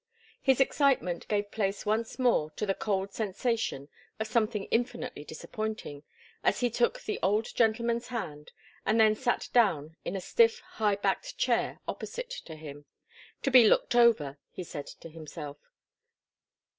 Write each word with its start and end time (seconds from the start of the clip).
His 0.41 0.59
excitement 0.59 1.27
gave 1.27 1.51
place 1.51 1.85
once 1.85 2.17
more 2.17 2.49
to 2.55 2.65
the 2.65 2.73
cold 2.73 3.13
sensation 3.13 3.87
of 4.19 4.25
something 4.25 4.63
infinitely 4.71 5.23
disappointing, 5.23 6.01
as 6.43 6.61
he 6.61 6.71
took 6.71 6.99
the 7.01 7.19
old 7.21 7.53
gentleman's 7.53 8.07
hand 8.07 8.51
and 8.83 8.99
then 8.99 9.13
sat 9.13 9.49
down 9.53 9.95
in 10.03 10.15
a 10.15 10.19
stiff, 10.19 10.57
high 10.81 10.95
backed 10.95 11.37
chair 11.37 11.81
opposite 11.87 12.31
to 12.31 12.55
him 12.55 12.85
to 13.43 13.51
be 13.51 13.65
'looked 13.69 13.93
over,' 13.93 14.39
he 14.49 14.63
said 14.63 14.87
to 14.87 15.07
himself. 15.09 15.59